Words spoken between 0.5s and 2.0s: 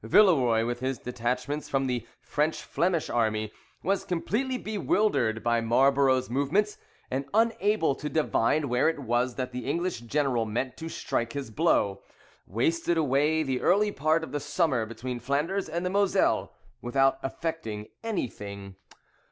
with his detachments from